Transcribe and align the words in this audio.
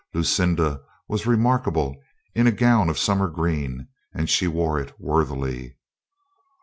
Lucinda 0.15 0.81
was 1.07 1.27
remarkable 1.27 1.95
in 2.33 2.47
a 2.47 2.51
gown 2.51 2.89
of 2.89 2.97
sum 2.97 3.19
mer 3.19 3.27
green 3.27 3.87
and 4.15 4.31
she 4.31 4.47
wore 4.47 4.79
it 4.79 4.95
worthily. 4.99 5.77